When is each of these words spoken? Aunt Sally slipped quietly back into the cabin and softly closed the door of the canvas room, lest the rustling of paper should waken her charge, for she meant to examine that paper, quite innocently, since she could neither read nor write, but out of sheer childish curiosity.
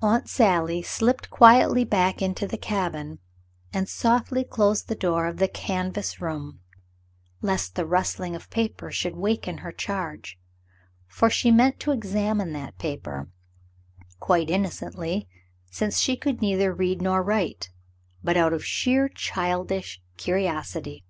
Aunt 0.00 0.26
Sally 0.26 0.80
slipped 0.80 1.28
quietly 1.28 1.84
back 1.84 2.22
into 2.22 2.46
the 2.46 2.56
cabin 2.56 3.18
and 3.74 3.86
softly 3.90 4.42
closed 4.42 4.88
the 4.88 4.94
door 4.94 5.26
of 5.26 5.36
the 5.36 5.48
canvas 5.48 6.18
room, 6.18 6.60
lest 7.42 7.74
the 7.74 7.84
rustling 7.84 8.34
of 8.34 8.48
paper 8.48 8.90
should 8.90 9.14
waken 9.16 9.58
her 9.58 9.72
charge, 9.72 10.38
for 11.06 11.28
she 11.28 11.50
meant 11.50 11.78
to 11.80 11.92
examine 11.92 12.54
that 12.54 12.78
paper, 12.78 13.28
quite 14.18 14.48
innocently, 14.48 15.28
since 15.70 15.98
she 15.98 16.16
could 16.16 16.40
neither 16.40 16.72
read 16.72 17.02
nor 17.02 17.22
write, 17.22 17.68
but 18.24 18.38
out 18.38 18.54
of 18.54 18.64
sheer 18.64 19.10
childish 19.10 20.00
curiosity. 20.16 21.04